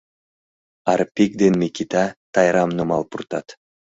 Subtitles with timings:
[0.91, 3.47] Арпик ден Микита Тайрам нумал пуртат.